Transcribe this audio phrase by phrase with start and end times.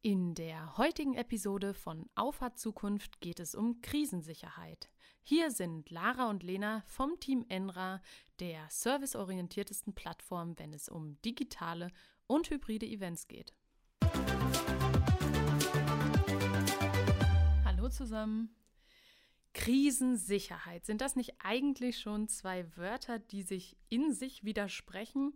[0.00, 4.88] In der heutigen Episode von Auffahrt Zukunft geht es um Krisensicherheit.
[5.24, 8.00] Hier sind Lara und Lena vom Team Enra,
[8.38, 11.90] der serviceorientiertesten Plattform, wenn es um digitale
[12.28, 13.52] und hybride Events geht.
[17.64, 18.54] Hallo zusammen.
[19.52, 20.86] Krisensicherheit.
[20.86, 25.34] Sind das nicht eigentlich schon zwei Wörter, die sich in sich widersprechen?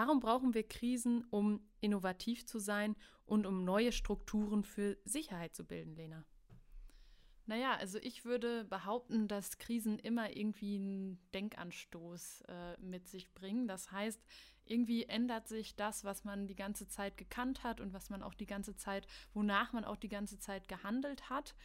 [0.00, 2.94] Warum brauchen wir Krisen, um innovativ zu sein
[3.26, 6.24] und um neue Strukturen für Sicherheit zu bilden, Lena?
[7.46, 13.66] Naja, also ich würde behaupten, dass Krisen immer irgendwie einen Denkanstoß äh, mit sich bringen.
[13.66, 14.22] Das heißt,
[14.66, 18.34] irgendwie ändert sich das, was man die ganze Zeit gekannt hat und was man auch
[18.34, 21.56] die ganze Zeit, wonach man auch die ganze Zeit gehandelt hat.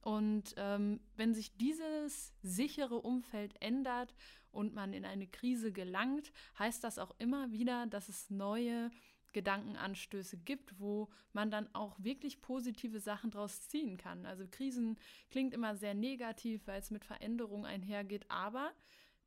[0.00, 4.14] Und ähm, wenn sich dieses sichere Umfeld ändert
[4.50, 8.90] und man in eine Krise gelangt, heißt das auch immer wieder, dass es neue
[9.32, 14.26] Gedankenanstöße gibt, wo man dann auch wirklich positive Sachen draus ziehen kann.
[14.26, 14.98] Also Krisen
[15.30, 18.72] klingt immer sehr negativ, weil es mit Veränderung einhergeht, aber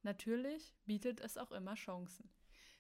[0.02, 2.30] natürlich bietet es auch immer Chancen.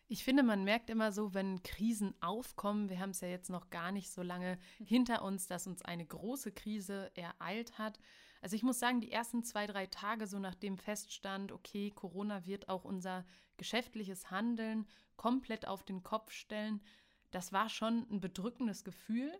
[0.07, 3.69] Ich finde, man merkt immer so, wenn Krisen aufkommen, wir haben es ja jetzt noch
[3.69, 7.99] gar nicht so lange hinter uns, dass uns eine große Krise ereilt hat.
[8.41, 12.67] Also ich muss sagen, die ersten zwei, drei Tage, so nachdem feststand, okay, Corona wird
[12.67, 13.25] auch unser
[13.57, 16.81] geschäftliches Handeln komplett auf den Kopf stellen,
[17.31, 19.31] das war schon ein bedrückendes Gefühl.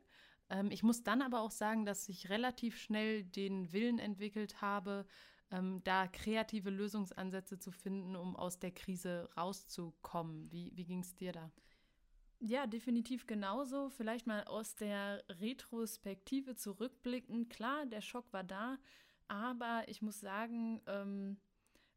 [0.50, 5.06] Ähm, ich muss dann aber auch sagen, dass ich relativ schnell den Willen entwickelt habe,
[5.54, 10.52] ähm, da kreative Lösungsansätze zu finden, um aus der Krise rauszukommen.
[10.52, 11.52] Wie, wie ging es dir da?
[12.40, 13.90] Ja, definitiv genauso.
[13.90, 17.48] Vielleicht mal aus der Retrospektive zurückblicken.
[17.50, 18.78] Klar, der Schock war da,
[19.28, 21.38] aber ich muss sagen, ähm,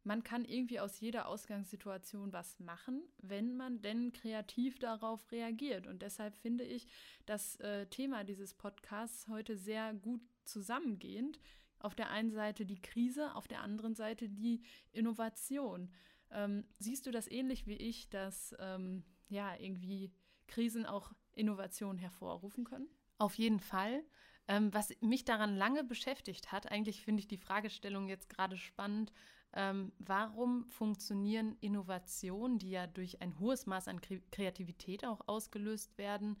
[0.03, 5.85] man kann irgendwie aus jeder Ausgangssituation was machen, wenn man denn kreativ darauf reagiert.
[5.85, 6.87] Und deshalb finde ich
[7.25, 11.39] das äh, Thema dieses Podcasts heute sehr gut zusammengehend.
[11.79, 14.61] Auf der einen Seite die Krise, auf der anderen Seite die
[14.91, 15.91] Innovation.
[16.31, 20.11] Ähm, siehst du das ähnlich wie ich, dass ähm, ja irgendwie
[20.47, 22.87] Krisen auch Innovation hervorrufen können?
[23.17, 24.03] Auf jeden Fall.
[24.47, 29.11] Ähm, was mich daran lange beschäftigt hat, eigentlich finde ich die Fragestellung jetzt gerade spannend,
[29.53, 36.37] ähm, warum funktionieren Innovationen, die ja durch ein hohes Maß an Kreativität auch ausgelöst werden,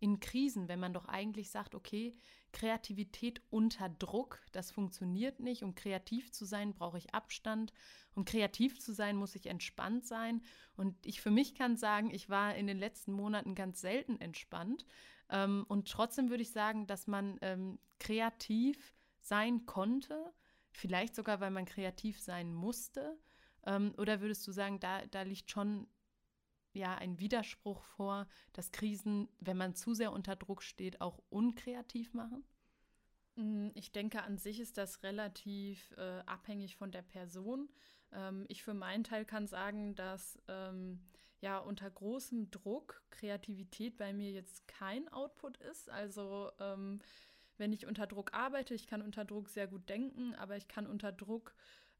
[0.00, 2.16] in Krisen, wenn man doch eigentlich sagt, okay,
[2.52, 5.62] Kreativität unter Druck, das funktioniert nicht.
[5.62, 7.72] Um kreativ zu sein, brauche ich Abstand.
[8.14, 10.42] Um kreativ zu sein, muss ich entspannt sein.
[10.74, 14.86] Und ich für mich kann sagen, ich war in den letzten Monaten ganz selten entspannt.
[15.28, 20.32] Ähm, und trotzdem würde ich sagen, dass man ähm, kreativ sein konnte,
[20.72, 23.18] vielleicht sogar, weil man kreativ sein musste.
[23.66, 25.86] Ähm, oder würdest du sagen, da, da liegt schon
[26.72, 32.14] ja ein Widerspruch vor, dass Krisen, wenn man zu sehr unter Druck steht, auch unkreativ
[32.14, 32.44] machen?
[33.36, 37.68] Mm, ich denke, an sich ist das relativ äh, abhängig von der Person.
[38.12, 41.00] Ähm, ich für meinen Teil kann sagen, dass ähm,
[41.40, 45.90] ja unter großem Druck Kreativität bei mir jetzt kein Output ist.
[45.90, 47.00] Also ähm,
[47.56, 50.86] wenn ich unter Druck arbeite, ich kann unter Druck sehr gut denken, aber ich kann
[50.86, 51.54] unter Druck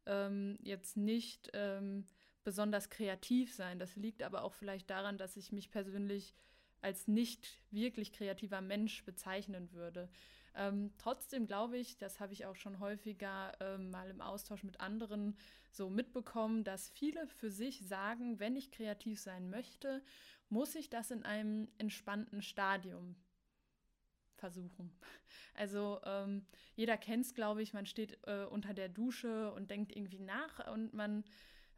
[0.06, 2.06] ähm, jetzt nicht ähm,
[2.44, 3.78] besonders kreativ sein.
[3.78, 6.34] Das liegt aber auch vielleicht daran, dass ich mich persönlich
[6.80, 10.08] als nicht wirklich kreativer Mensch bezeichnen würde.
[10.54, 14.80] Ähm, trotzdem glaube ich, das habe ich auch schon häufiger ähm, mal im Austausch mit
[14.80, 15.36] anderen
[15.70, 20.02] so mitbekommen, dass viele für sich sagen, wenn ich kreativ sein möchte,
[20.48, 23.16] muss ich das in einem entspannten Stadium
[24.34, 24.90] versuchen.
[25.54, 29.94] Also ähm, jeder kennt es, glaube ich, man steht äh, unter der Dusche und denkt
[29.94, 31.24] irgendwie nach und man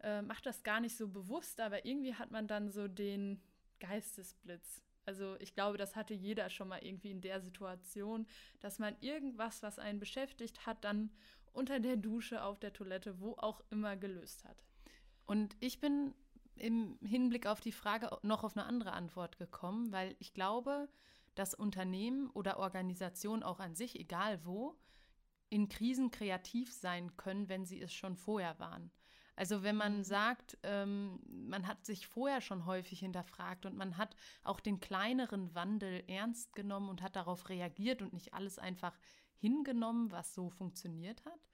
[0.02, 3.42] äh, macht das gar nicht so bewusst, aber irgendwie hat man dann so den
[3.80, 4.82] Geistesblitz.
[5.04, 8.26] Also ich glaube, das hatte jeder schon mal irgendwie in der Situation,
[8.60, 11.10] dass man irgendwas, was einen beschäftigt hat, dann
[11.52, 14.64] unter der Dusche, auf der Toilette, wo auch immer gelöst hat.
[15.26, 16.14] Und ich bin
[16.56, 20.88] im Hinblick auf die Frage noch auf eine andere Antwort gekommen, weil ich glaube,
[21.34, 24.78] dass Unternehmen oder Organisationen auch an sich, egal wo,
[25.48, 28.90] in Krisen kreativ sein können, wenn sie es schon vorher waren.
[29.34, 34.14] Also wenn man sagt, ähm, man hat sich vorher schon häufig hinterfragt und man hat
[34.44, 38.98] auch den kleineren Wandel ernst genommen und hat darauf reagiert und nicht alles einfach
[39.38, 41.48] hingenommen, was so funktioniert hat.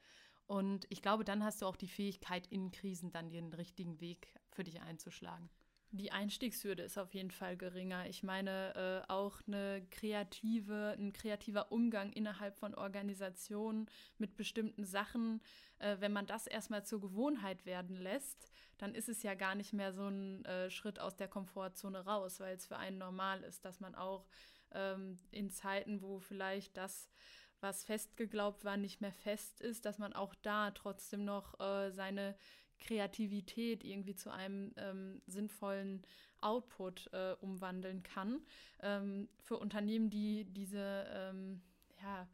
[0.46, 4.34] Und ich glaube, dann hast du auch die Fähigkeit, in Krisen dann den richtigen Weg
[4.50, 5.48] für dich einzuschlagen.
[5.90, 8.06] Die Einstiegshürde ist auf jeden Fall geringer.
[8.06, 13.88] Ich meine, äh, auch eine kreative, ein kreativer Umgang innerhalb von Organisationen
[14.18, 15.40] mit bestimmten Sachen,
[15.78, 19.72] äh, wenn man das erstmal zur Gewohnheit werden lässt, dann ist es ja gar nicht
[19.72, 23.64] mehr so ein äh, Schritt aus der Komfortzone raus, weil es für einen normal ist,
[23.64, 24.26] dass man auch
[24.72, 27.10] ähm, in Zeiten, wo vielleicht das,
[27.60, 32.36] was festgeglaubt war, nicht mehr fest ist, dass man auch da trotzdem noch äh, seine
[32.78, 36.02] Kreativität irgendwie zu einem ähm, sinnvollen
[36.40, 38.40] Output äh, umwandeln kann.
[38.80, 41.60] Ähm, für Unternehmen, die diese, ähm,
[42.02, 42.28] ja,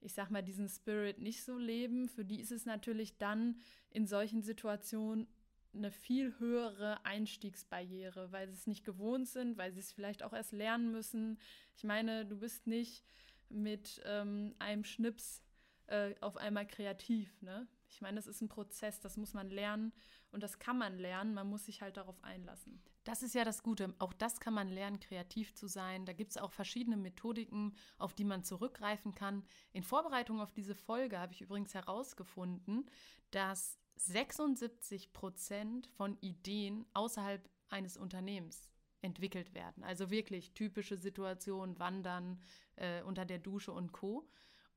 [0.00, 3.60] ich sag mal, diesen Spirit nicht so leben, für die ist es natürlich dann
[3.90, 5.26] in solchen Situationen
[5.74, 10.32] eine viel höhere Einstiegsbarriere, weil sie es nicht gewohnt sind, weil sie es vielleicht auch
[10.32, 11.38] erst lernen müssen.
[11.76, 13.04] Ich meine, du bist nicht
[13.48, 15.42] mit ähm, einem Schnips
[15.86, 17.66] äh, auf einmal kreativ, ne?
[17.88, 19.92] Ich meine, das ist ein Prozess, das muss man lernen
[20.30, 22.82] und das kann man lernen, man muss sich halt darauf einlassen.
[23.04, 23.94] Das ist ja das Gute.
[24.00, 26.06] Auch das kann man lernen, kreativ zu sein.
[26.06, 29.44] Da gibt es auch verschiedene Methodiken, auf die man zurückgreifen kann.
[29.72, 32.90] In Vorbereitung auf diese Folge habe ich übrigens herausgefunden,
[33.30, 38.68] dass 76 Prozent von Ideen außerhalb eines Unternehmens
[39.02, 39.84] entwickelt werden.
[39.84, 42.40] Also wirklich typische Situationen, Wandern
[42.74, 44.28] äh, unter der Dusche und Co.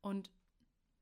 [0.01, 0.31] Und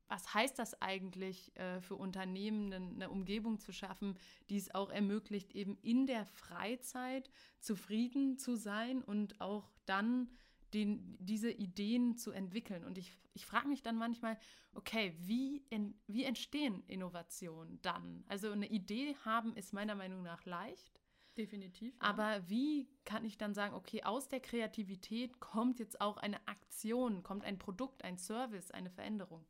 [0.08, 4.16] was heißt das eigentlich äh, für Unternehmen, eine, Umgebung zu schaffen,
[4.48, 10.30] die es auch ermöglicht, eben in der Freizeit zufrieden zu sein und auch dann
[10.74, 12.84] den, diese Ideen zu entwickeln.
[12.84, 14.38] Und ich, ich frage mich dann manchmal,
[14.74, 18.24] okay, wie, in, wie entstehen Innovationen dann?
[18.28, 21.00] Also eine Idee haben ist meiner Meinung nach leicht.
[21.36, 21.94] Definitiv.
[21.94, 22.00] Ja.
[22.00, 27.22] Aber wie kann ich dann sagen, okay, aus der Kreativität kommt jetzt auch eine Aktion,
[27.22, 29.46] kommt ein Produkt, ein Service, eine Veränderung?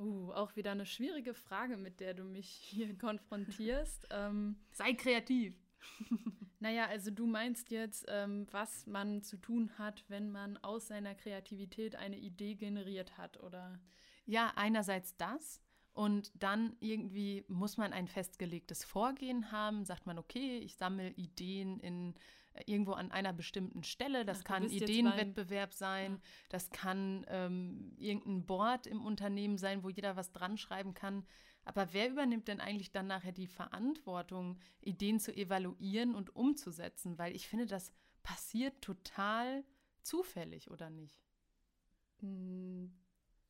[0.00, 4.08] Uh, auch wieder eine schwierige Frage, mit der du mich hier konfrontierst.
[4.10, 5.54] ähm, Sei kreativ.
[6.58, 11.14] naja, also du meinst jetzt, ähm, was man zu tun hat, wenn man aus seiner
[11.14, 13.78] Kreativität eine Idee generiert hat, oder?
[14.24, 15.60] Ja, einerseits das.
[15.92, 19.84] Und dann irgendwie muss man ein festgelegtes Vorgehen haben.
[19.84, 22.14] Sagt man, okay, ich sammle Ideen in
[22.66, 24.24] irgendwo an einer bestimmten Stelle.
[24.24, 26.20] Das Ach, kann Ideenwettbewerb sein, ja.
[26.48, 31.24] das kann ähm, irgendein Board im Unternehmen sein, wo jeder was dran schreiben kann.
[31.64, 37.18] Aber wer übernimmt denn eigentlich dann nachher die Verantwortung, Ideen zu evaluieren und umzusetzen?
[37.18, 37.92] Weil ich finde, das
[38.22, 39.64] passiert total
[40.02, 41.22] zufällig, oder nicht?
[42.20, 42.92] Hm,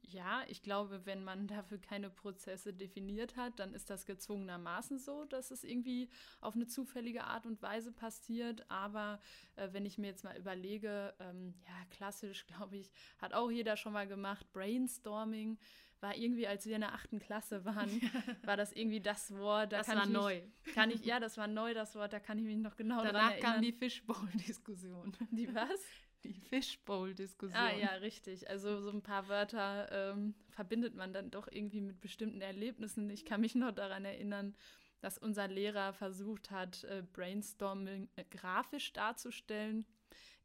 [0.02, 5.24] ja, ich glaube, wenn man dafür keine Prozesse definiert hat, dann ist das gezwungenermaßen so,
[5.24, 6.08] dass es irgendwie
[6.40, 8.70] auf eine zufällige Art und Weise passiert.
[8.70, 9.20] Aber
[9.56, 13.76] äh, wenn ich mir jetzt mal überlege, ähm, ja, klassisch, glaube ich, hat auch jeder
[13.76, 15.58] schon mal gemacht, Brainstorming
[16.00, 17.90] war irgendwie, als wir in der achten Klasse waren,
[18.44, 19.72] war das irgendwie das Wort.
[19.72, 20.40] Da das war neu.
[20.74, 23.38] kann ich, ja, das war neu, das Wort, da kann ich mich noch genau Danach
[23.38, 25.14] kam die Fishbowl-Diskussion.
[25.30, 25.80] Die was?
[26.24, 27.60] Die Fishbowl-Diskussion.
[27.60, 28.48] Ah ja, richtig.
[28.48, 33.08] Also so ein paar Wörter ähm, verbindet man dann doch irgendwie mit bestimmten Erlebnissen.
[33.10, 34.54] Ich kann mich noch daran erinnern,
[35.00, 39.86] dass unser Lehrer versucht hat, äh, Brainstorming äh, grafisch darzustellen.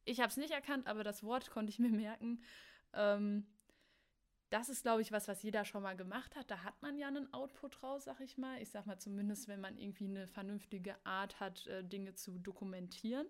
[0.06, 2.42] Ich habe es nicht erkannt, aber das Wort konnte ich mir merken.
[2.94, 3.46] Ähm,
[4.50, 6.50] das ist, glaube ich, was, was jeder schon mal gemacht hat.
[6.50, 8.62] Da hat man ja einen Output raus, sag ich mal.
[8.62, 13.28] Ich sag mal zumindest, wenn man irgendwie eine vernünftige Art hat, äh, Dinge zu dokumentieren.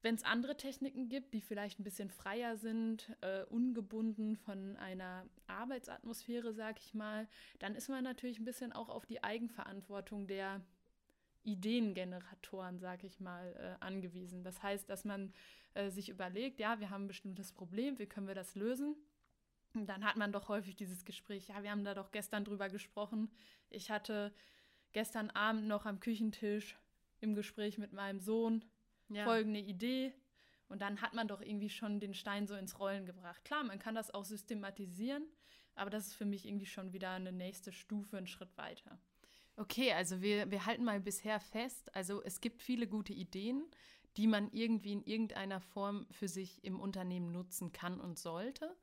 [0.00, 5.26] Wenn es andere Techniken gibt, die vielleicht ein bisschen freier sind, äh, ungebunden von einer
[5.48, 7.26] Arbeitsatmosphäre, sag ich mal,
[7.58, 10.60] dann ist man natürlich ein bisschen auch auf die Eigenverantwortung der
[11.42, 14.44] Ideengeneratoren, sag ich mal, äh, angewiesen.
[14.44, 15.32] Das heißt, dass man
[15.74, 18.94] äh, sich überlegt, ja, wir haben ein bestimmtes Problem, wie können wir das lösen?
[19.74, 22.68] Und dann hat man doch häufig dieses Gespräch, ja, wir haben da doch gestern drüber
[22.68, 23.30] gesprochen.
[23.68, 24.32] Ich hatte
[24.92, 26.78] gestern Abend noch am Küchentisch
[27.20, 28.64] im Gespräch mit meinem Sohn
[29.08, 29.24] ja.
[29.24, 30.12] folgende Idee.
[30.68, 33.44] Und dann hat man doch irgendwie schon den Stein so ins Rollen gebracht.
[33.44, 35.26] Klar, man kann das auch systematisieren,
[35.74, 38.98] aber das ist für mich irgendwie schon wieder eine nächste Stufe, einen Schritt weiter.
[39.56, 43.64] Okay, also wir, wir halten mal bisher fest, also es gibt viele gute Ideen,
[44.16, 48.76] die man irgendwie in irgendeiner Form für sich im Unternehmen nutzen kann und sollte.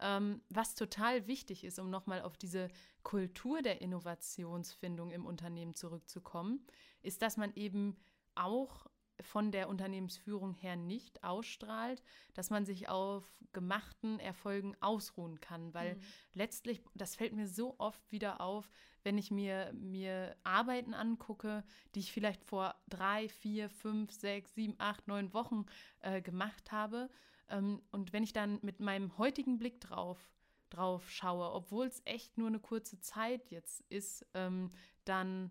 [0.00, 2.68] Ähm, was total wichtig ist, um nochmal auf diese
[3.02, 6.66] Kultur der Innovationsfindung im Unternehmen zurückzukommen,
[7.02, 7.96] ist, dass man eben
[8.34, 8.86] auch
[9.22, 12.02] von der Unternehmensführung her nicht ausstrahlt,
[12.34, 16.00] dass man sich auf gemachten Erfolgen ausruhen kann, weil mhm.
[16.34, 18.70] letztlich, das fällt mir so oft wieder auf,
[19.02, 24.74] wenn ich mir, mir Arbeiten angucke, die ich vielleicht vor drei, vier, fünf, sechs, sieben,
[24.78, 25.66] acht, neun Wochen
[26.00, 27.08] äh, gemacht habe.
[27.48, 30.30] Ähm, und wenn ich dann mit meinem heutigen Blick drauf,
[30.68, 34.70] drauf schaue, obwohl es echt nur eine kurze Zeit jetzt ist, ähm,
[35.04, 35.50] dann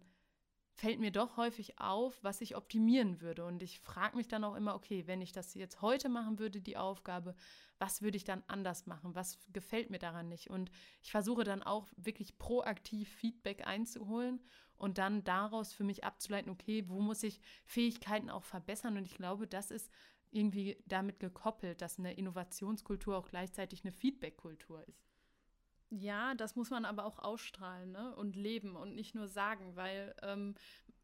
[0.80, 3.46] fällt mir doch häufig auf, was ich optimieren würde.
[3.46, 6.62] Und ich frage mich dann auch immer, okay, wenn ich das jetzt heute machen würde,
[6.62, 7.36] die Aufgabe,
[7.80, 9.14] was würde ich dann anders machen?
[9.14, 10.50] Was gefällt mir daran nicht?
[10.50, 10.72] Und
[11.02, 14.42] ich versuche dann auch wirklich proaktiv Feedback einzuholen
[14.78, 18.96] und dann daraus für mich abzuleiten, okay, wo muss ich Fähigkeiten auch verbessern?
[18.96, 19.92] Und ich glaube, das ist
[20.32, 25.09] irgendwie damit gekoppelt, dass eine Innovationskultur auch gleichzeitig eine Feedback-Kultur ist.
[25.90, 28.16] Ja, das muss man aber auch ausstrahlen ne?
[28.16, 30.56] und leben und nicht nur sagen, weil ähm,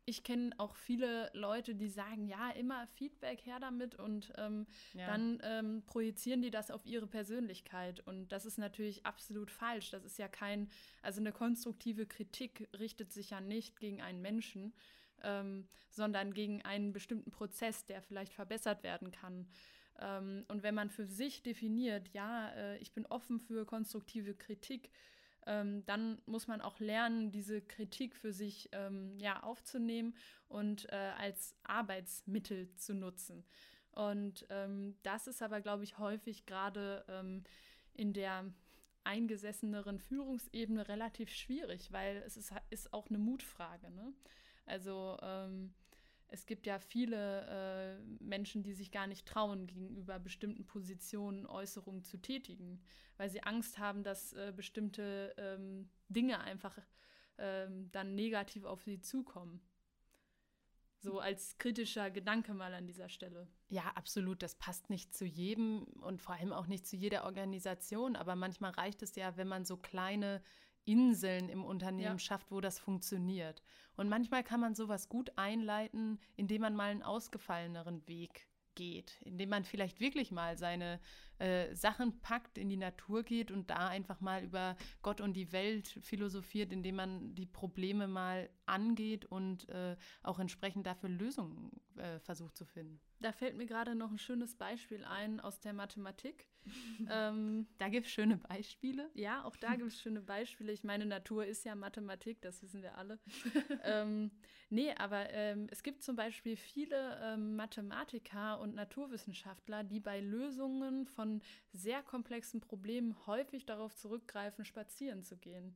[0.05, 5.07] ich kenne auch viele Leute, die sagen, ja, immer Feedback her damit und ähm, ja.
[5.07, 8.01] dann ähm, projizieren die das auf ihre Persönlichkeit.
[8.05, 9.89] Und das ist natürlich absolut falsch.
[9.89, 10.69] Das ist ja kein,
[11.01, 14.73] also eine konstruktive Kritik richtet sich ja nicht gegen einen Menschen,
[15.23, 19.47] ähm, sondern gegen einen bestimmten Prozess, der vielleicht verbessert werden kann.
[19.99, 24.89] Ähm, und wenn man für sich definiert, ja, äh, ich bin offen für konstruktive Kritik,
[25.45, 30.15] ähm, dann muss man auch lernen, diese Kritik für sich ähm, ja, aufzunehmen
[30.47, 33.45] und äh, als Arbeitsmittel zu nutzen.
[33.91, 37.43] Und ähm, das ist aber, glaube ich, häufig gerade ähm,
[37.93, 38.51] in der
[39.05, 43.91] eingesesseneren Führungsebene relativ schwierig, weil es ist, ist auch eine Mutfrage.
[43.91, 44.13] Ne?
[44.65, 45.73] Also ähm,
[46.27, 52.03] es gibt ja viele äh, Menschen, die sich gar nicht trauen, gegenüber bestimmten Positionen Äußerungen
[52.03, 52.81] zu tätigen,
[53.17, 56.77] weil sie Angst haben, dass äh, bestimmte ähm, Dinge einfach
[57.37, 59.61] ähm, dann negativ auf sie zukommen.
[60.99, 63.47] So als kritischer Gedanke mal an dieser Stelle.
[63.67, 64.41] Ja, absolut.
[64.41, 68.15] Das passt nicht zu jedem und vor allem auch nicht zu jeder Organisation.
[68.15, 70.41] Aber manchmal reicht es ja, wenn man so kleine
[70.85, 72.19] Inseln im Unternehmen ja.
[72.19, 73.61] schafft, wo das funktioniert.
[73.95, 79.49] Und manchmal kann man sowas gut einleiten, indem man mal einen ausgefalleneren Weg geht, indem
[79.49, 80.99] man vielleicht wirklich mal seine
[81.39, 85.51] äh, Sachen packt, in die Natur geht und da einfach mal über Gott und die
[85.51, 92.19] Welt philosophiert, indem man die Probleme mal angeht und äh, auch entsprechend dafür Lösungen äh,
[92.19, 92.99] versucht zu finden.
[93.19, 96.47] Da fällt mir gerade noch ein schönes Beispiel ein aus der Mathematik.
[97.09, 99.09] ähm, da gibt es schöne Beispiele.
[99.13, 100.71] Ja, auch da gibt es schöne Beispiele.
[100.71, 103.19] Ich meine, Natur ist ja Mathematik, das wissen wir alle.
[103.83, 104.31] ähm,
[104.69, 111.05] nee, aber ähm, es gibt zum Beispiel viele ähm, Mathematiker und Naturwissenschaftler, die bei Lösungen
[111.05, 111.41] von
[111.71, 115.75] sehr komplexen Problemen häufig darauf zurückgreifen, spazieren zu gehen.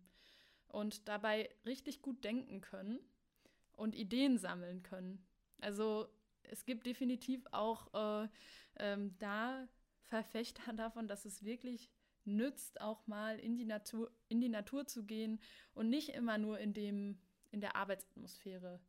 [0.68, 3.00] Und dabei richtig gut denken können
[3.72, 5.26] und Ideen sammeln können.
[5.62, 6.08] Also
[6.52, 8.28] es gibt definitiv auch äh,
[8.78, 9.68] ähm, da
[10.04, 11.90] Verfechter davon, dass es wirklich
[12.26, 15.40] nützt, auch mal in die Natur, in die Natur zu gehen
[15.74, 17.20] und nicht immer nur in dem,
[17.52, 18.80] in der Arbeitsatmosphäre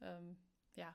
[0.00, 0.36] ähm,
[0.74, 0.94] ja,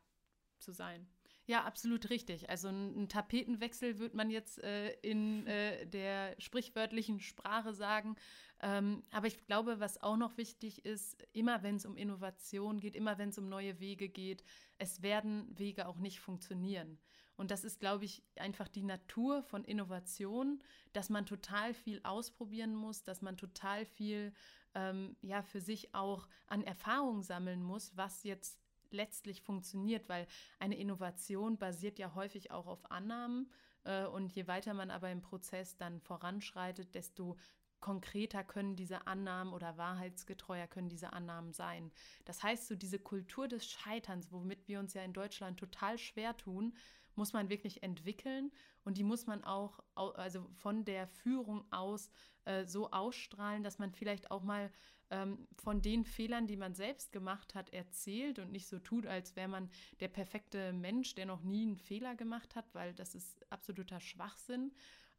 [0.60, 1.08] zu sein.
[1.48, 2.50] Ja, absolut richtig.
[2.50, 8.15] Also ein, Tapetenwechsel würde man jetzt äh, in äh, der sprichwörtlichen Sprache sagen.
[8.63, 12.96] Ähm, aber ich glaube, was auch noch wichtig ist, immer wenn es um Innovation geht,
[12.96, 14.44] immer wenn es um neue Wege geht,
[14.77, 17.00] es werden Wege auch nicht funktionieren.
[17.38, 20.62] Und das ist, glaube ich, einfach die Natur von Innovation,
[20.94, 24.32] dass man total viel ausprobieren muss, dass man total viel
[24.75, 28.60] ähm, ja für sich auch an Erfahrung sammeln muss, was jetzt
[28.91, 30.27] letztlich funktioniert, weil
[30.60, 33.50] eine Innovation basiert ja häufig auch auf Annahmen.
[33.86, 37.38] Äh, und je weiter man aber im Prozess dann voranschreitet, desto
[37.82, 41.92] konkreter können diese Annahmen oder wahrheitsgetreuer können diese Annahmen sein.
[42.26, 46.38] Das heißt, so diese Kultur des Scheiterns, womit wir uns ja in Deutschland total schwer
[46.38, 46.74] tun,
[47.16, 48.52] muss man wirklich entwickeln
[48.84, 52.10] und die muss man auch also von der Führung aus
[52.46, 54.72] äh, so ausstrahlen, dass man vielleicht auch mal
[55.12, 59.36] ähm, von den Fehlern, die man selbst gemacht hat, erzählt und nicht so tut, als
[59.36, 59.70] wäre man
[60.00, 64.72] der perfekte Mensch, der noch nie einen Fehler gemacht hat, weil das ist absoluter Schwachsinn,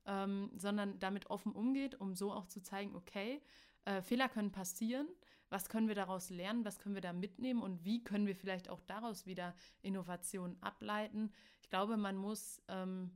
[0.06, 3.40] ähm, sondern damit offen umgeht, um so auch zu zeigen, okay,
[3.85, 5.09] äh, Fehler können passieren.
[5.49, 6.64] Was können wir daraus lernen?
[6.64, 7.62] Was können wir da mitnehmen?
[7.62, 11.30] Und wie können wir vielleicht auch daraus wieder Innovationen ableiten?
[11.61, 13.11] Ich glaube, man muss ähm,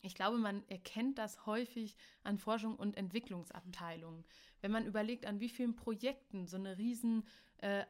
[0.00, 4.24] ich glaube, man erkennt das häufig an Forschung und Entwicklungsabteilungen.
[4.60, 7.24] Wenn man überlegt, an wie vielen Projekten so eine Riesenabteilung
[7.58, 7.84] äh,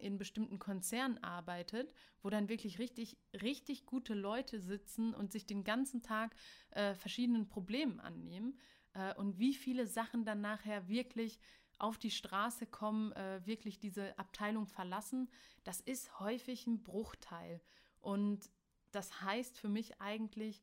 [0.00, 5.64] in bestimmten Konzernen arbeitet, wo dann wirklich richtig, richtig gute Leute sitzen und sich den
[5.64, 6.34] ganzen Tag
[6.70, 8.58] äh, verschiedenen Problemen annehmen
[8.94, 11.38] äh, und wie viele Sachen dann nachher wirklich
[11.78, 15.28] auf die Straße kommen, äh, wirklich diese Abteilung verlassen,
[15.64, 17.60] das ist häufig ein Bruchteil.
[18.00, 18.50] Und
[18.90, 20.62] das heißt für mich eigentlich,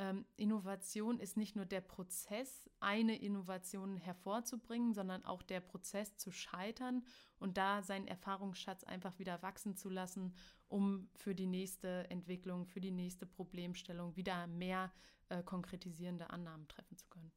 [0.00, 6.32] ähm, Innovation ist nicht nur der Prozess, eine Innovation hervorzubringen, sondern auch der Prozess zu
[6.32, 7.04] scheitern
[7.38, 10.34] und da seinen Erfahrungsschatz einfach wieder wachsen zu lassen,
[10.68, 14.90] um für die nächste Entwicklung, für die nächste Problemstellung wieder mehr
[15.28, 17.30] äh, konkretisierende Annahmen treffen zu können.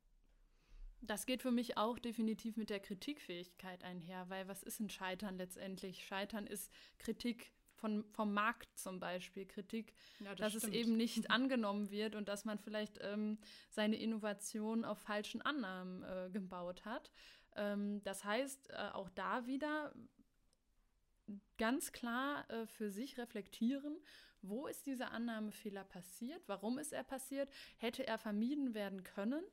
[1.01, 5.35] Das geht für mich auch definitiv mit der Kritikfähigkeit einher, weil was ist ein Scheitern
[5.35, 6.05] letztendlich?
[6.05, 7.51] Scheitern ist Kritik
[7.83, 10.73] von, vom Markt zum Beispiel, Kritik, ja, das dass stimmt.
[10.73, 13.37] es eben nicht angenommen wird und dass man vielleicht ähm,
[13.69, 17.11] seine Innovation auf falschen Annahmen äh, gebaut hat.
[17.57, 19.93] Ähm, das heißt, äh, auch da wieder
[21.57, 23.97] ganz klar äh, für sich reflektieren,
[24.41, 29.43] wo ist dieser Annahmefehler passiert, warum ist er passiert, hätte er vermieden werden können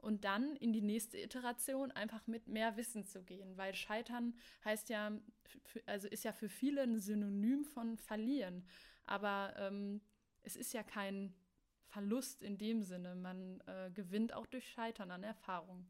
[0.00, 4.88] und dann in die nächste Iteration einfach mit mehr Wissen zu gehen, weil Scheitern heißt
[4.88, 5.12] ja,
[5.86, 8.66] also ist ja für viele ein Synonym von verlieren,
[9.04, 10.00] aber ähm,
[10.42, 11.34] es ist ja kein
[11.86, 15.86] Verlust in dem Sinne, man äh, gewinnt auch durch Scheitern an Erfahrung.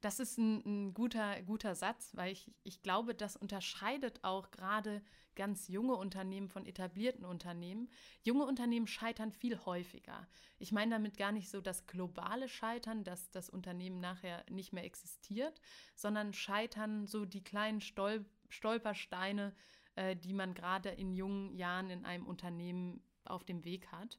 [0.00, 5.02] Das ist ein, ein, guter, guter Satz, weil ich, ich glaube, das unterscheidet auch gerade
[5.34, 7.88] ganz junge Unternehmen von etablierten Unternehmen.
[8.22, 10.28] Junge Unternehmen scheitern viel häufiger.
[10.58, 14.84] Ich meine damit gar nicht so das globale Scheitern, dass das Unternehmen nachher nicht mehr
[14.84, 15.60] existiert,
[15.94, 19.54] sondern scheitern so die kleinen Stol Stolpersteine,
[19.94, 24.18] äh, die man gerade in jungen Jahren in einem Unternehmen auf dem Weg hat.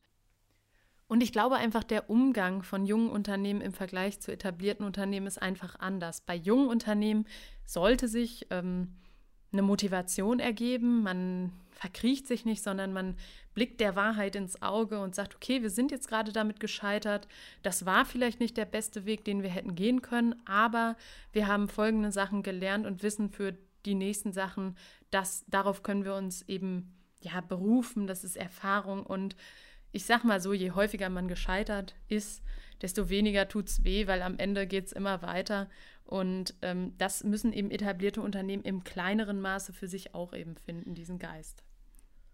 [1.09, 5.41] Und ich glaube einfach, der Umgang von jungen Unternehmen im Vergleich zu etablierten Unternehmen ist
[5.41, 6.21] einfach anders.
[6.21, 7.25] Bei jungen Unternehmen
[7.65, 8.93] sollte sich ähm,
[9.51, 13.15] eine Motivation ergeben, man verkriecht sich nicht, sondern man
[13.55, 17.27] blickt der Wahrheit ins Auge und sagt, okay, wir sind jetzt gerade damit gescheitert,
[17.63, 20.95] das war vielleicht nicht der beste Weg, den wir hätten gehen können, aber
[21.31, 24.77] wir haben folgende Sachen gelernt und wissen für die nächsten Sachen,
[25.09, 29.35] dass darauf können wir uns eben ja berufen, das ist Erfahrung und
[29.91, 32.43] ich sag mal so, je häufiger man gescheitert ist,
[32.81, 35.69] desto weniger tut es weh, weil am Ende geht es immer weiter.
[36.05, 40.95] Und ähm, das müssen eben etablierte Unternehmen im kleineren Maße für sich auch eben finden,
[40.95, 41.63] diesen Geist.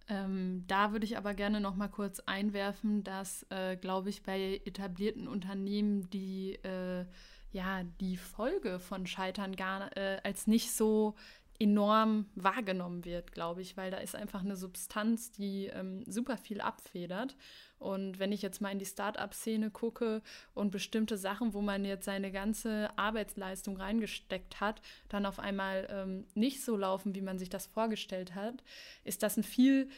[0.07, 4.61] Ähm, da würde ich aber gerne noch mal kurz einwerfen, dass, äh, glaube ich, bei
[4.63, 7.05] etablierten Unternehmen die, äh,
[7.51, 11.15] ja, die Folge von Scheitern gar äh, als nicht so
[11.59, 16.59] enorm wahrgenommen wird, glaube ich, weil da ist einfach eine Substanz, die ähm, super viel
[16.59, 17.35] abfedert.
[17.77, 20.21] Und wenn ich jetzt mal in die Start-up-Szene gucke
[20.53, 26.25] und bestimmte Sachen, wo man jetzt seine ganze Arbeitsleistung reingesteckt hat, dann auf einmal ähm,
[26.33, 28.63] nicht so laufen, wie man sich das vorgestellt hat,
[29.03, 29.89] ist das ein viel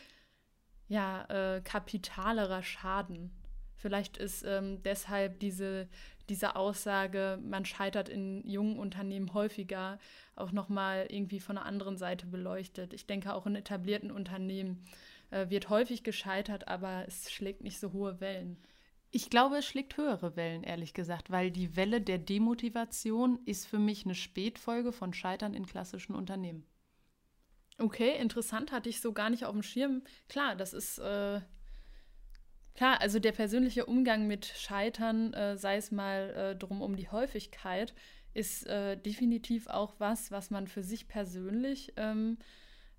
[0.87, 3.31] ja, äh, kapitalerer Schaden.
[3.75, 5.87] Vielleicht ist ähm, deshalb diese,
[6.29, 9.99] diese Aussage, man scheitert in jungen Unternehmen häufiger,
[10.35, 12.93] auch nochmal irgendwie von einer anderen Seite beleuchtet.
[12.93, 14.83] Ich denke, auch in etablierten Unternehmen
[15.31, 18.57] äh, wird häufig gescheitert, aber es schlägt nicht so hohe Wellen.
[19.09, 23.79] Ich glaube, es schlägt höhere Wellen, ehrlich gesagt, weil die Welle der Demotivation ist für
[23.79, 26.65] mich eine Spätfolge von Scheitern in klassischen Unternehmen.
[27.79, 30.01] Okay, interessant, hatte ich so gar nicht auf dem Schirm.
[30.27, 31.41] Klar, das ist äh,
[32.77, 37.09] klar, also der persönliche Umgang mit Scheitern, äh, sei es mal äh, drum um die
[37.09, 37.93] Häufigkeit,
[38.33, 42.37] ist äh, definitiv auch was, was man für sich persönlich ähm,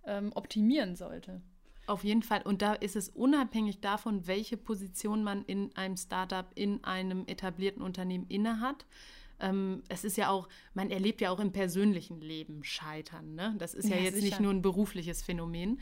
[0.04, 1.40] ähm, optimieren sollte.
[1.86, 2.42] Auf jeden Fall.
[2.42, 7.80] Und da ist es unabhängig davon, welche Position man in einem Startup, in einem etablierten
[7.80, 8.84] Unternehmen innehat.
[9.40, 13.34] Ähm, es ist ja auch, man erlebt ja auch im persönlichen Leben Scheitern.
[13.34, 13.54] Ne?
[13.58, 14.26] Das ist ja, ja jetzt sicher.
[14.26, 15.80] nicht nur ein berufliches Phänomen.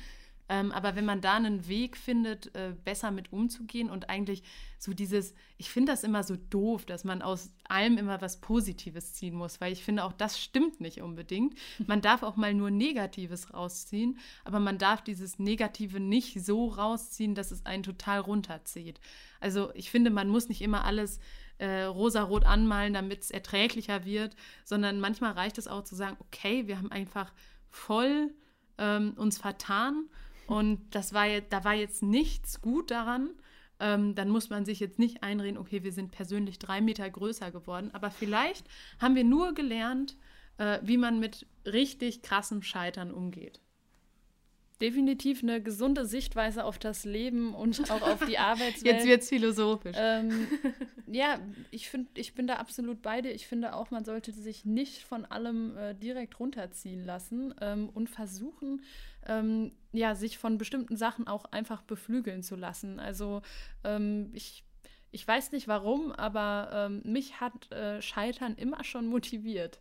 [0.48, 4.42] Ähm, aber wenn man da einen Weg findet, äh, besser mit umzugehen und eigentlich
[4.78, 9.14] so dieses, ich finde das immer so doof, dass man aus allem immer was Positives
[9.14, 11.59] ziehen muss, weil ich finde auch das stimmt nicht unbedingt.
[11.87, 17.35] Man darf auch mal nur Negatives rausziehen, aber man darf dieses Negative nicht so rausziehen,
[17.35, 19.00] dass es einen total runterzieht.
[19.40, 21.18] Also ich finde, man muss nicht immer alles
[21.59, 26.66] äh, rosarot anmalen, damit es erträglicher wird, sondern manchmal reicht es auch zu sagen, okay,
[26.66, 27.32] wir haben einfach
[27.68, 28.35] voll
[28.78, 30.09] ähm, uns vertan
[30.46, 33.30] und das war jetzt, da war jetzt nichts gut daran.
[33.78, 37.50] Ähm, dann muss man sich jetzt nicht einreden, okay, wir sind persönlich drei Meter größer
[37.50, 37.90] geworden.
[37.92, 38.66] Aber vielleicht
[38.98, 40.16] haben wir nur gelernt,
[40.56, 43.61] äh, wie man mit richtig krassem Scheitern umgeht
[44.80, 48.85] definitiv eine gesunde Sichtweise auf das Leben und auch auf die Arbeitswelt.
[48.85, 49.96] Jetzt wird es philosophisch.
[49.98, 50.46] Ähm,
[51.06, 51.38] ja,
[51.70, 53.32] ich finde, ich bin da absolut bei dir.
[53.32, 58.11] Ich finde auch, man sollte sich nicht von allem äh, direkt runterziehen lassen ähm, und
[58.11, 58.82] versuchen,
[59.26, 63.00] ähm, ja, sich von bestimmten Sachen auch einfach beflügeln zu lassen.
[63.00, 63.42] Also
[63.84, 64.64] ähm, ich
[65.12, 69.80] ich weiß nicht warum, aber ähm, mich hat äh, Scheitern immer schon motiviert.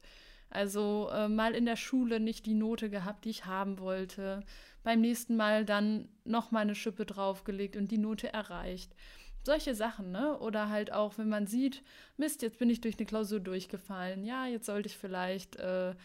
[0.49, 4.43] Also äh, mal in der Schule nicht die Note gehabt, die ich haben wollte
[4.83, 8.95] beim nächsten Mal dann noch mal eine Schippe draufgelegt und die Note erreicht.
[9.43, 10.39] Solche Sachen, ne?
[10.39, 11.83] Oder halt auch, wenn man sieht,
[12.17, 14.23] Mist, jetzt bin ich durch eine Klausur durchgefallen.
[14.23, 15.95] Ja, jetzt sollte ich vielleicht äh,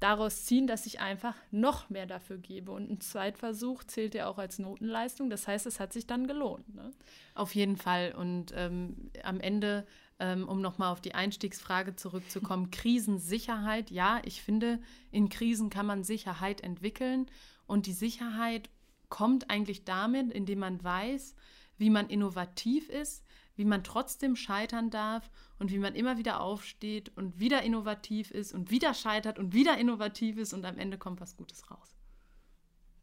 [0.00, 2.70] daraus ziehen, dass ich einfach noch mehr dafür gebe.
[2.70, 5.30] Und ein Zweitversuch zählt ja auch als Notenleistung.
[5.30, 6.74] Das heißt, es hat sich dann gelohnt.
[6.74, 6.92] Ne?
[7.34, 8.14] Auf jeden Fall.
[8.16, 9.86] Und ähm, am Ende,
[10.18, 13.90] ähm, um nochmal auf die Einstiegsfrage zurückzukommen, Krisensicherheit.
[13.90, 14.80] Ja, ich finde,
[15.10, 17.26] in Krisen kann man Sicherheit entwickeln.
[17.66, 18.70] Und die Sicherheit
[19.08, 21.34] kommt eigentlich damit, indem man weiß,
[21.76, 23.24] wie man innovativ ist,
[23.58, 28.54] wie man trotzdem scheitern darf und wie man immer wieder aufsteht und wieder innovativ ist
[28.54, 31.96] und wieder scheitert und wieder innovativ ist und am Ende kommt was Gutes raus.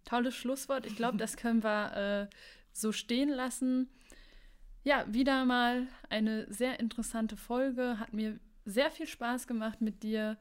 [0.06, 0.86] Tolles Schlusswort.
[0.86, 2.36] Ich glaube, das können wir äh,
[2.72, 3.90] so stehen lassen.
[4.84, 8.00] Ja, wieder mal eine sehr interessante Folge.
[8.00, 10.38] Hat mir sehr viel Spaß gemacht mit dir.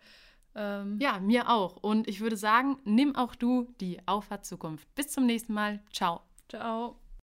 [0.54, 1.76] Ähm ja, mir auch.
[1.76, 4.94] Und ich würde sagen, nimm auch du die Auffahrt Zukunft.
[4.94, 5.82] Bis zum nächsten Mal.
[5.90, 6.20] Ciao.
[6.48, 7.03] Ciao.